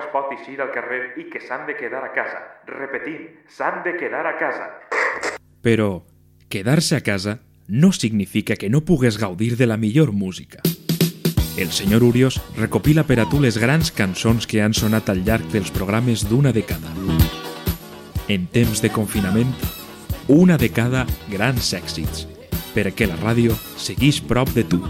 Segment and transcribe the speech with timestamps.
[0.00, 2.40] Es pot eixir al carrer i que s'han de quedar a casa.
[2.66, 4.66] Repetim, s'han de quedar a casa.
[5.62, 6.02] Però
[6.48, 10.58] quedar-se a casa no significa que no pugues gaudir de la millor música.
[11.56, 15.44] El senyor Urios recopila per a tu les grans cançons que han sonat al llarg
[15.52, 16.94] dels programes d'una dècada.
[18.28, 19.52] En temps de confinament,
[20.28, 22.26] una de cada grans èxits,
[22.74, 24.80] perquè la ràdio segueix prop de tu.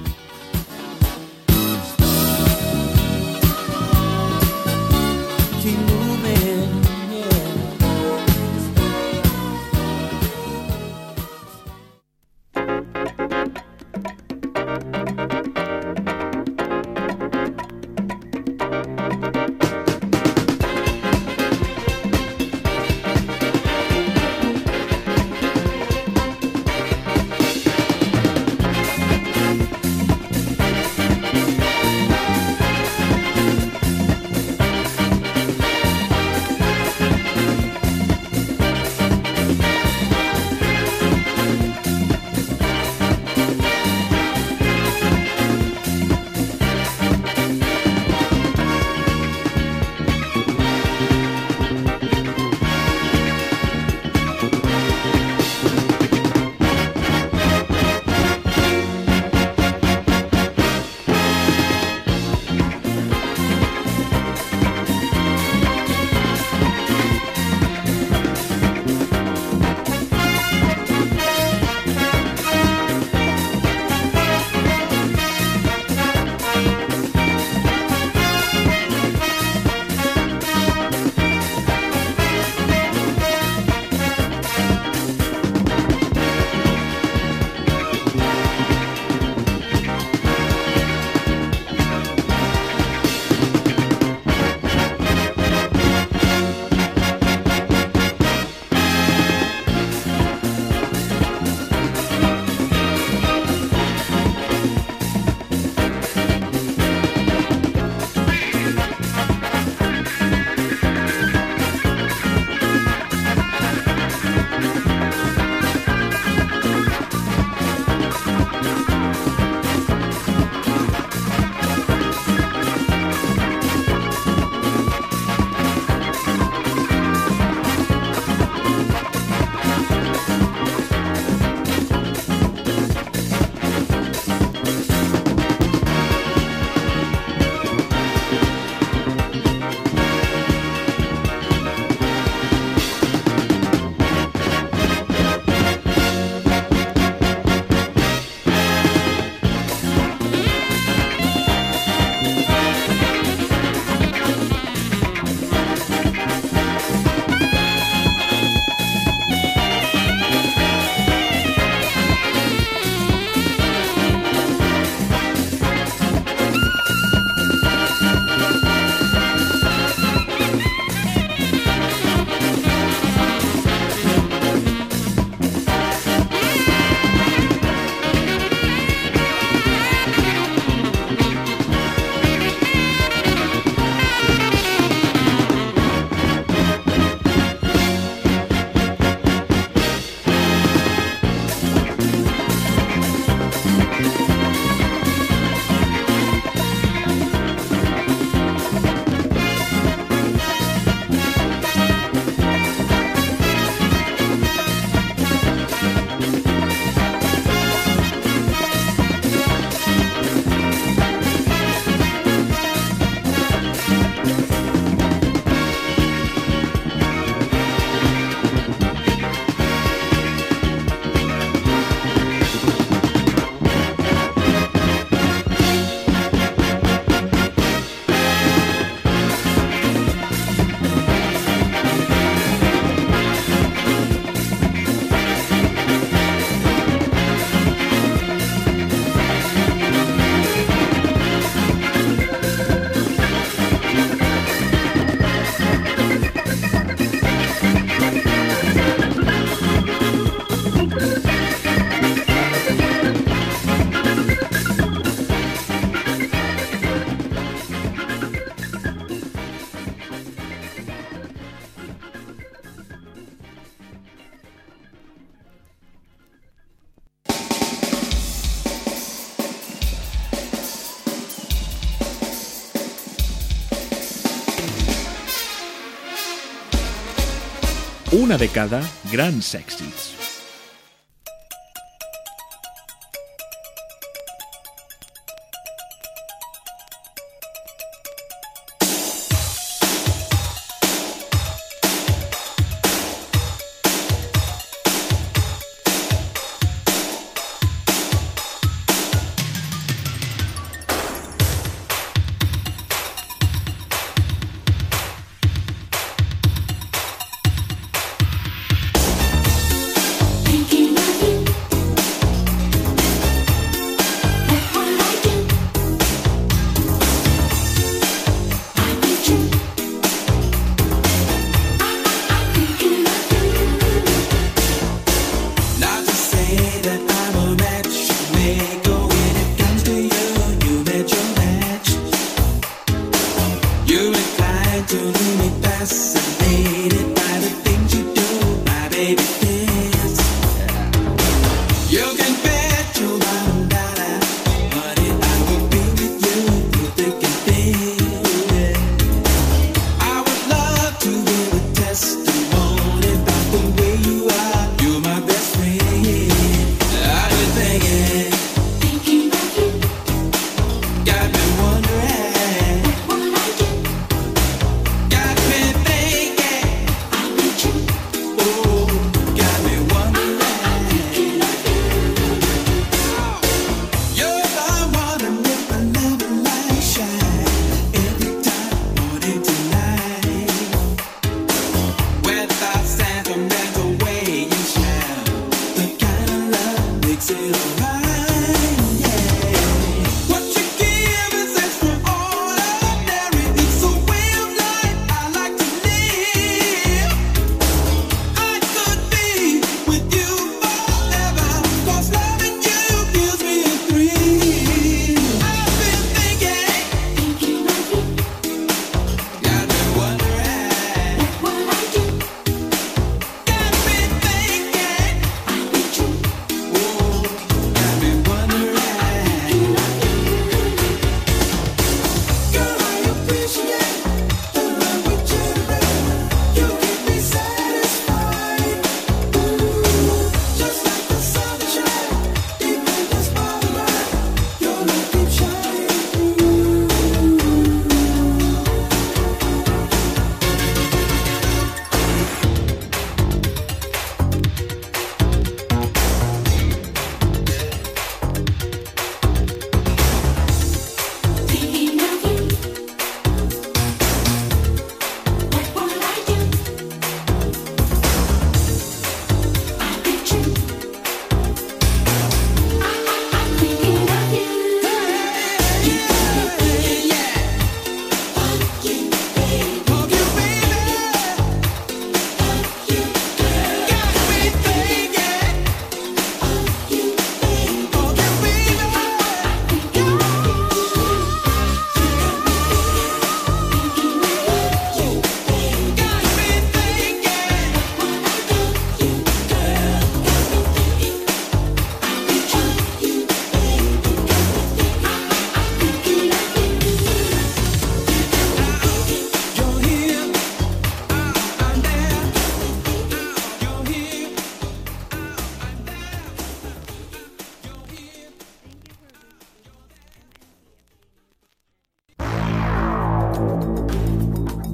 [278.31, 278.81] Una de cada
[279.11, 279.89] gran sexy.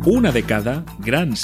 [0.07, 1.41] una de cada grans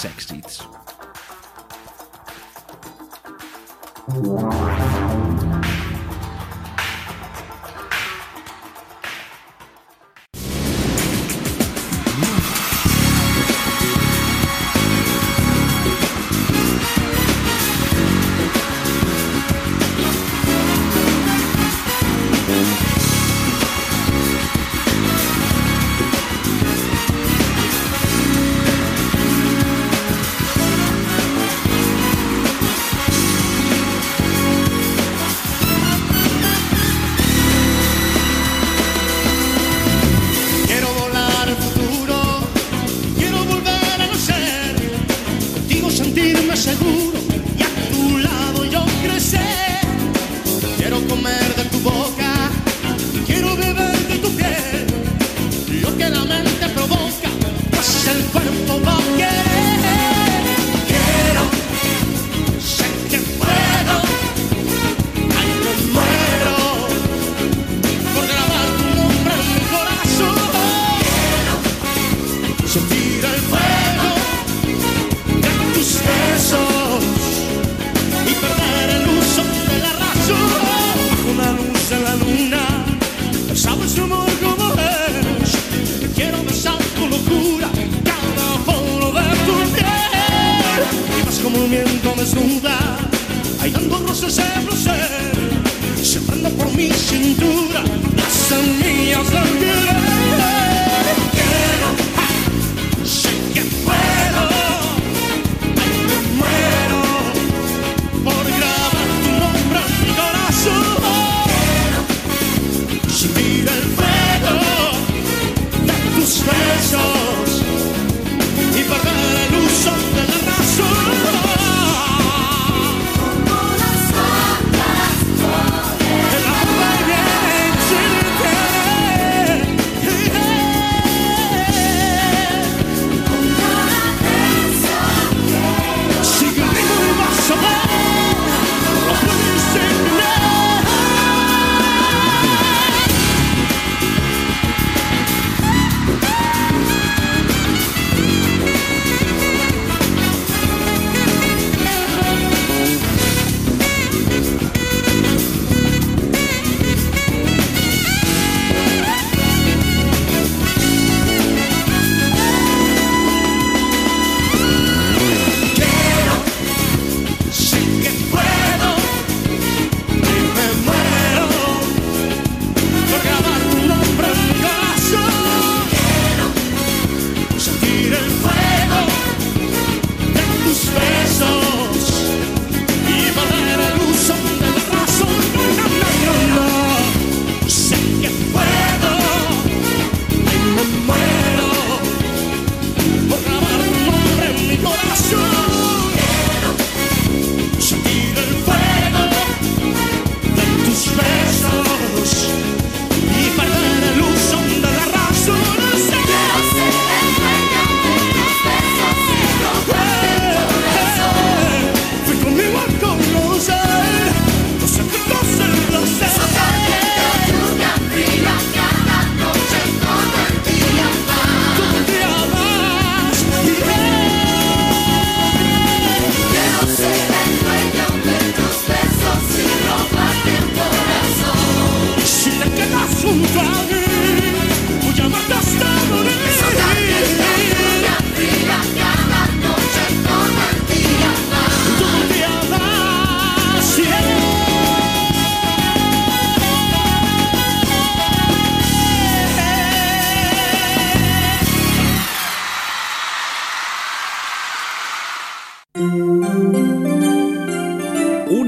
[96.90, 97.21] she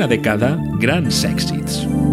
[0.09, 2.04] De cada grans èxits.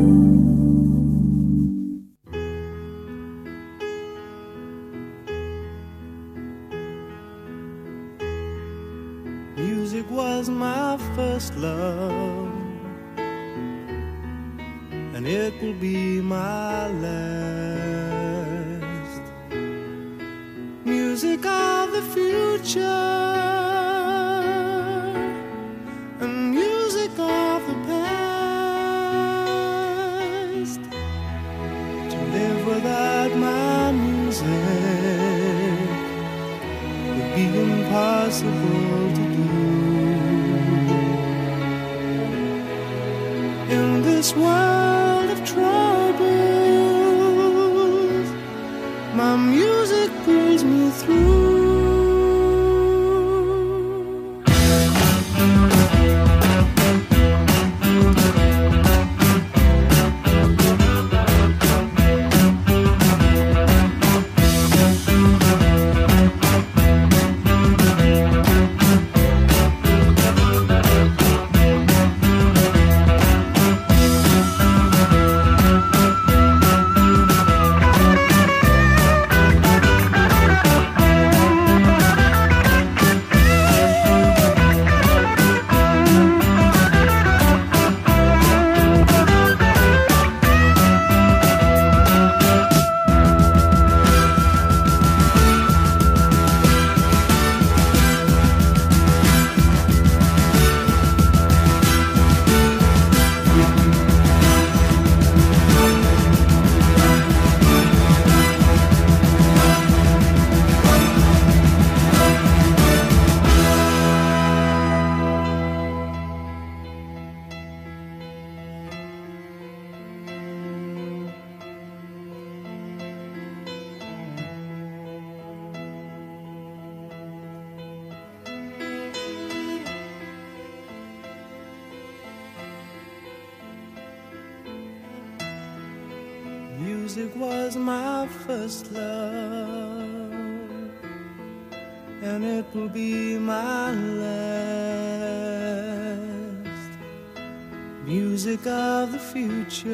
[148.31, 149.91] music of the future,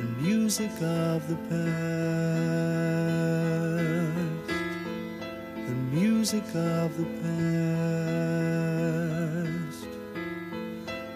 [0.00, 1.62] the music of the past,
[5.68, 7.46] the music of the past,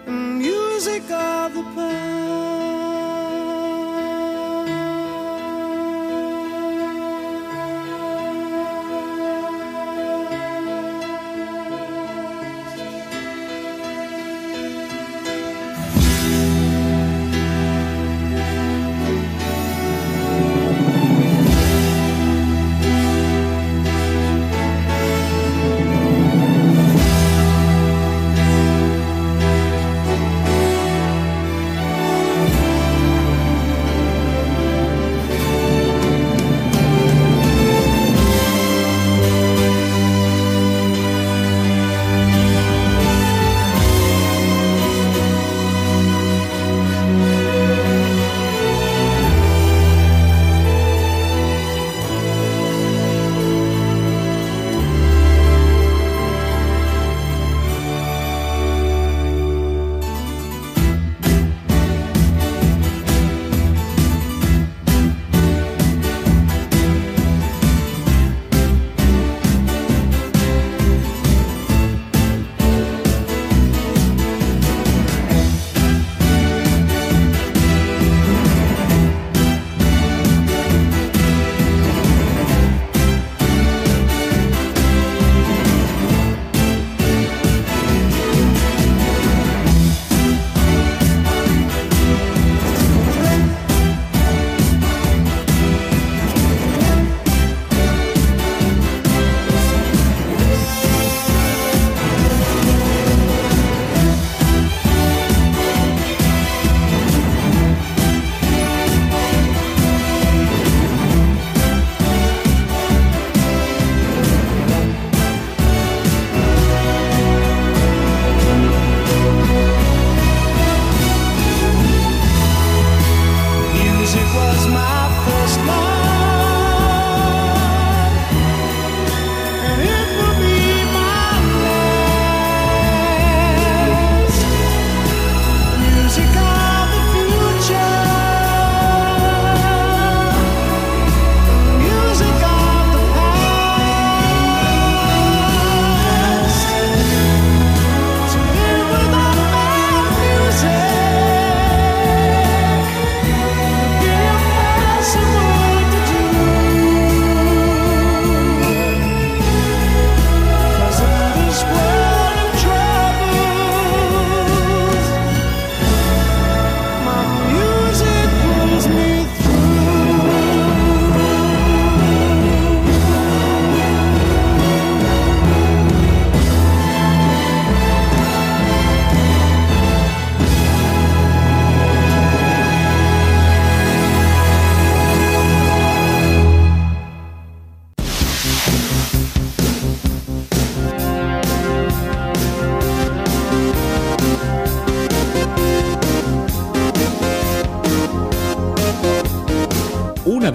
[0.05, 2.26] the music of the past.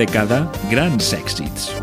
[0.02, 1.81] dècada grans èxits.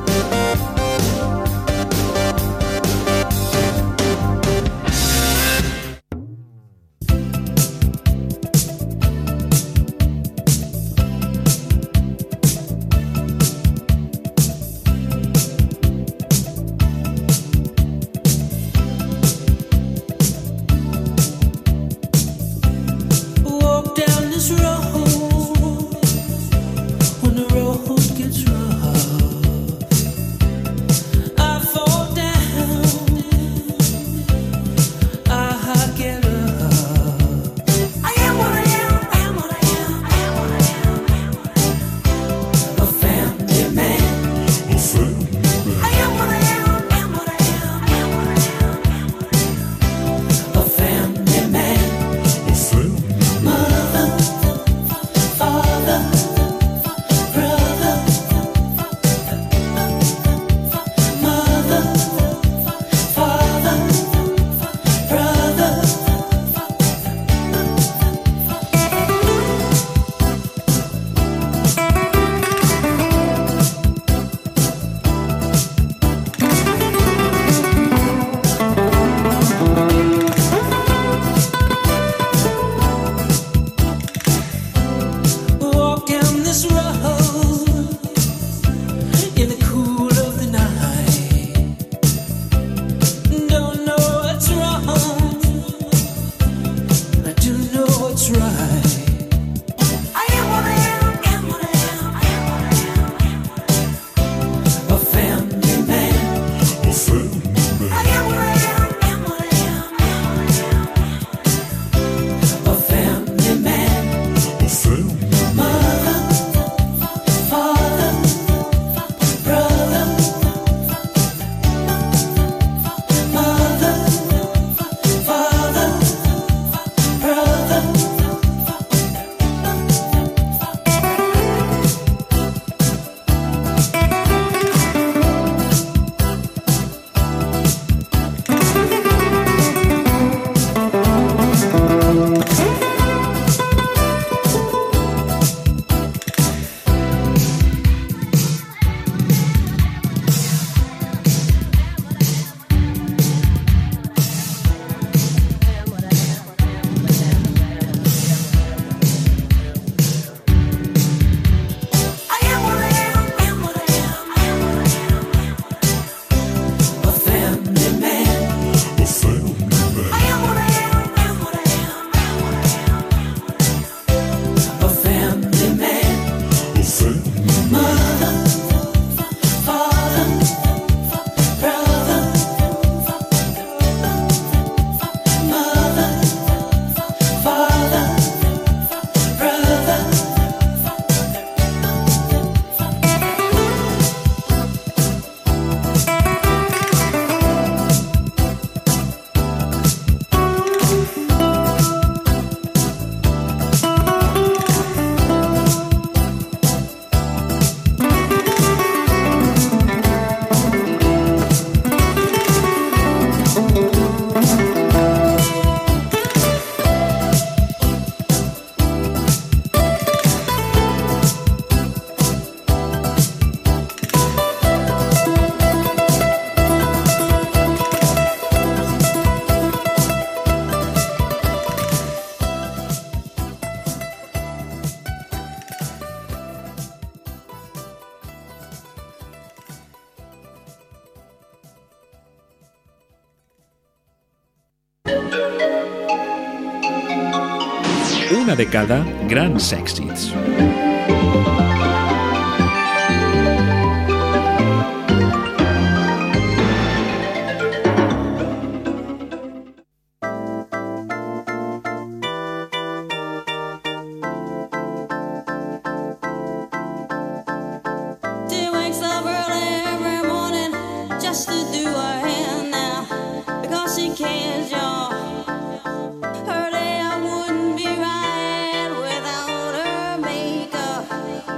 [248.59, 250.48] dècada grans èxits.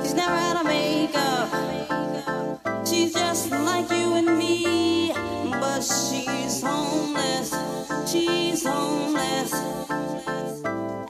[0.01, 1.49] She's never out of makeup.
[2.87, 5.13] She's just like you and me,
[5.51, 7.53] but she's homeless.
[8.11, 9.53] She's homeless.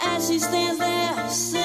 [0.02, 1.61] As she stands there.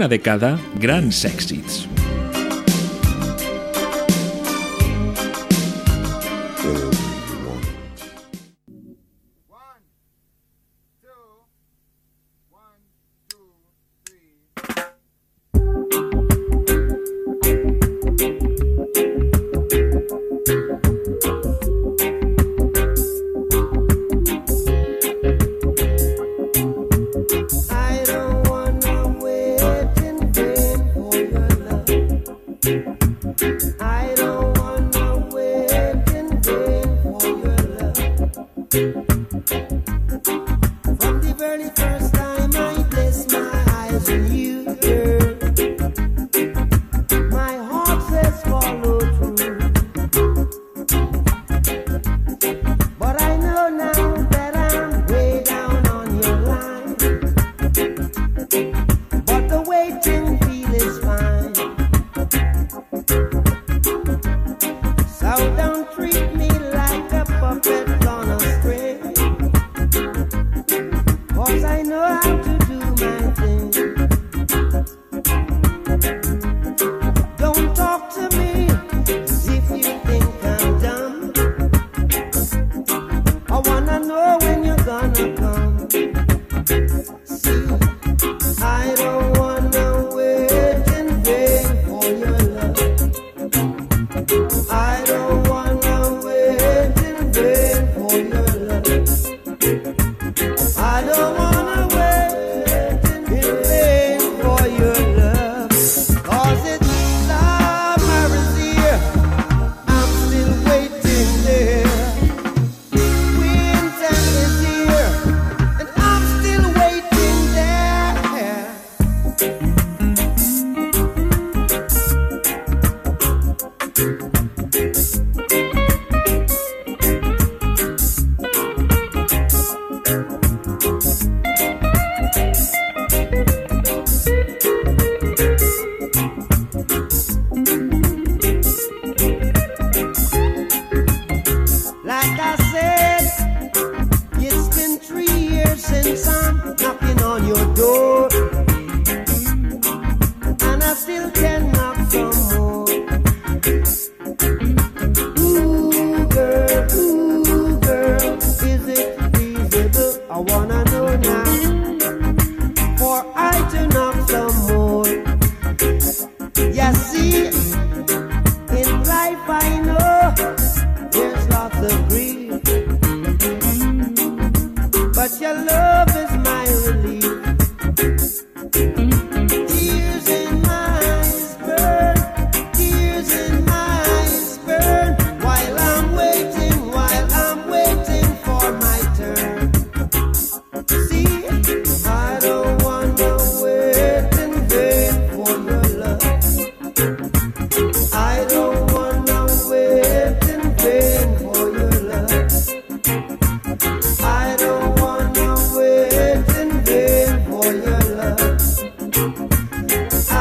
[0.00, 1.89] Una de cada grans èxits.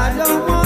[0.10, 0.59] I don't want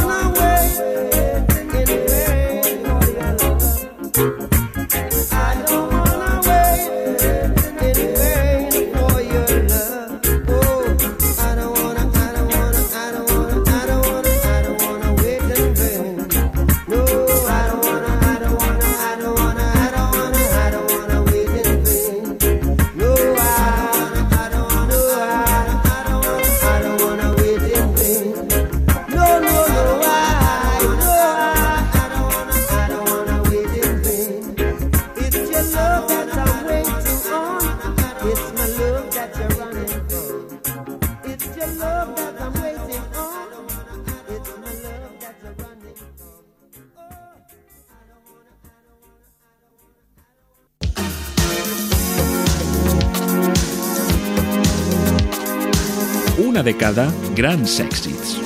[57.35, 58.37] Grand Sextits.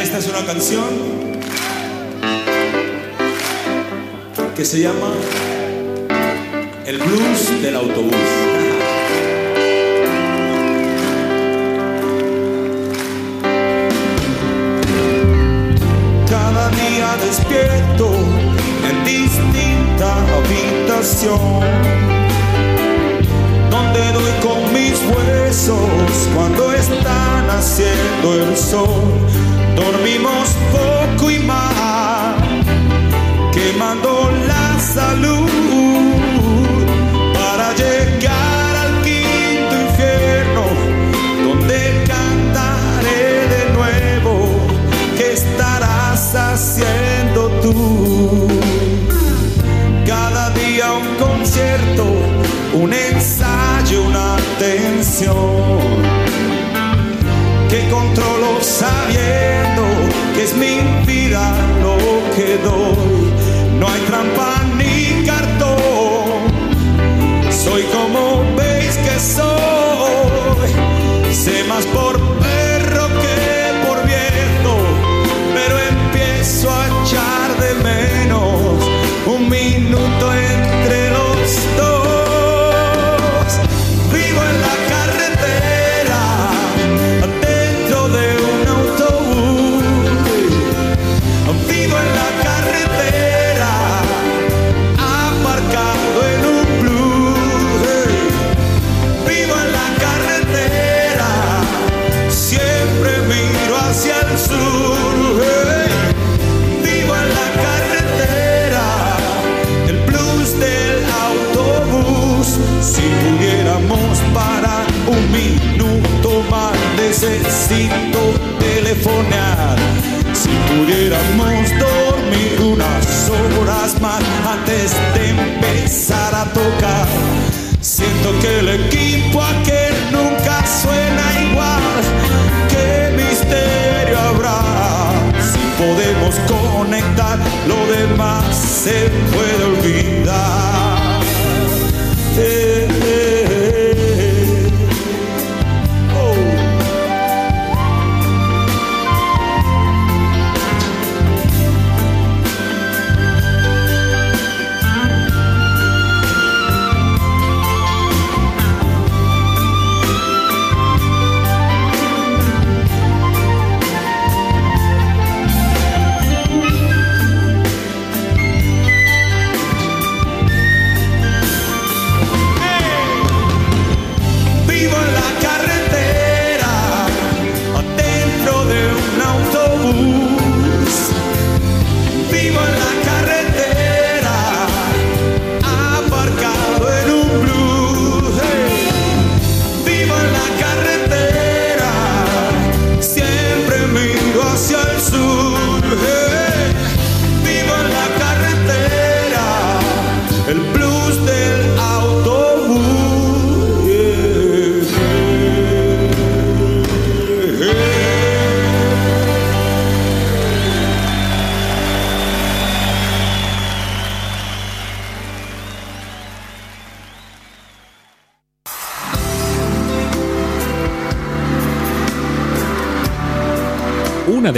[0.00, 1.38] Esta es una canción
[4.58, 5.12] que se llama
[6.84, 8.12] El Blues del Autobús.
[16.28, 18.10] Cada día despierto
[18.90, 21.60] en distinta habitación
[23.70, 29.04] donde doy con mis huesos cuando están haciendo el sol.
[29.76, 32.34] Dormimos poco y más,
[33.52, 34.17] quemando
[34.78, 35.50] salud
[37.34, 40.64] para llegar al quinto infierno,
[41.46, 44.48] donde cantaré de nuevo
[45.16, 48.48] que estarás haciendo tú.
[50.06, 52.04] Cada día un concierto,
[52.74, 55.88] un ensayo, una tensión
[57.68, 59.82] que controlo sabiendo
[60.34, 60.97] que es mi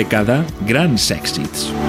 [0.01, 0.37] Una de cada
[0.67, 1.80] grans èxits.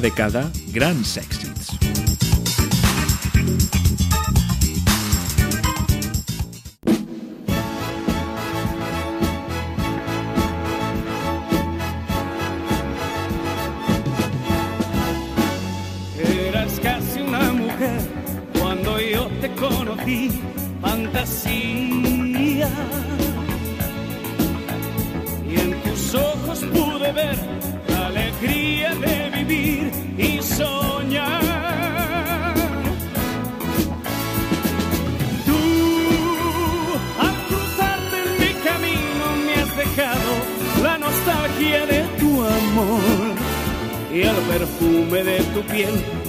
[0.00, 0.42] Una de cada,
[0.72, 2.09] grans èxits.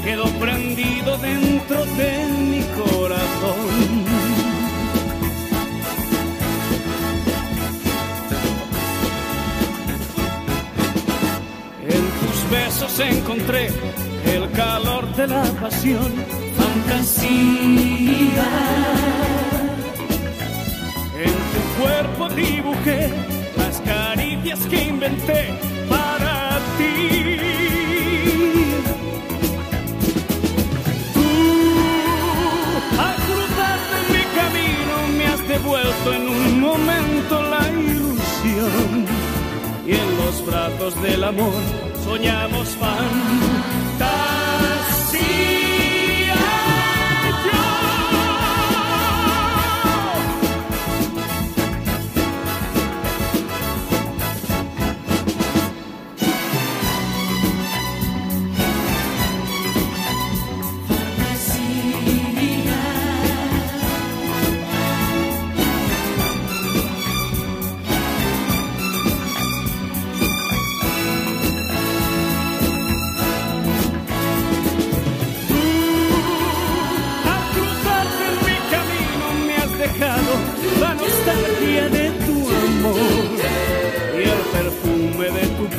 [0.04, 4.06] Quedó prendido dentro de mi corazón.
[11.88, 13.70] En tus besos encontré
[14.26, 16.14] el calor de la pasión,
[16.58, 18.48] fantasía.
[21.26, 23.10] En tu cuerpo dibujé
[23.58, 25.50] las caricias que inventé
[25.90, 27.81] para ti.
[35.52, 39.06] Devuelto en un momento la ilusión.
[39.86, 41.62] Y en los brazos del amor
[42.06, 44.31] soñamos fantasía.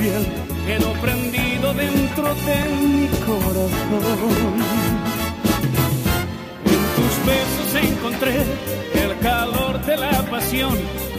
[0.03, 0.27] Piel
[0.67, 4.55] quedó prendido dentro de mi corazón.
[6.73, 8.37] En tus besos encontré
[9.05, 10.77] el calor de la pasión,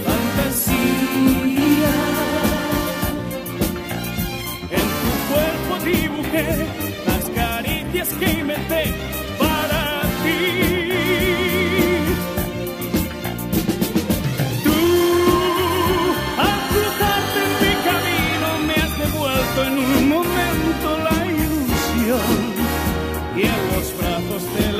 [0.07, 1.95] fantasía.
[4.79, 6.47] En tu cuerpo dibujé
[7.07, 8.83] las caricias que inventé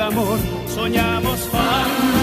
[0.06, 0.38] amor
[0.68, 2.13] soñamos fama.